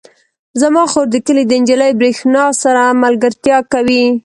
[0.61, 4.05] زما خور د کلي د نجلۍ برښنا سره ملګرتیا کوي.